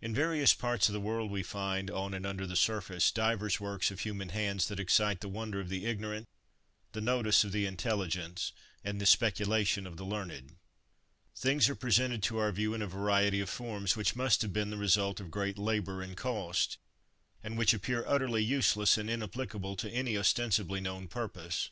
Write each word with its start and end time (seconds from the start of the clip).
In 0.00 0.12
various 0.12 0.54
parts 0.54 0.88
of 0.88 0.92
the 0.92 0.98
world 0.98 1.30
we 1.30 1.44
find, 1.44 1.88
on 1.88 2.14
and 2.14 2.26
under 2.26 2.48
the 2.48 2.56
surface, 2.56 3.12
divers 3.12 3.60
works 3.60 3.92
of 3.92 4.00
human 4.00 4.30
hands 4.30 4.66
that 4.66 4.80
excite 4.80 5.20
the 5.20 5.28
wonder 5.28 5.60
of 5.60 5.68
the 5.68 5.86
ignorant, 5.86 6.26
the 6.90 7.00
notice 7.00 7.44
of 7.44 7.52
the 7.52 7.64
intelligent, 7.64 8.50
and 8.82 9.00
the 9.00 9.06
speculation 9.06 9.86
of 9.86 9.96
the 9.96 10.04
learned. 10.04 10.56
Things 11.36 11.68
are 11.68 11.76
presented 11.76 12.24
to 12.24 12.38
our 12.38 12.50
view, 12.50 12.74
in 12.74 12.82
a 12.82 12.88
variety 12.88 13.38
of 13.38 13.48
forms, 13.48 13.94
which 13.94 14.16
must 14.16 14.42
have 14.42 14.52
been 14.52 14.70
the 14.70 14.76
result 14.76 15.20
of 15.20 15.30
great 15.30 15.56
labour 15.56 16.02
and 16.02 16.16
cost, 16.16 16.76
and 17.40 17.56
which 17.56 17.72
appear 17.72 18.02
utterly 18.04 18.42
useless 18.42 18.98
and 18.98 19.08
inapplicable 19.08 19.76
to 19.76 19.88
any 19.90 20.18
ostensibly 20.18 20.80
known 20.80 21.06
purpose. 21.06 21.70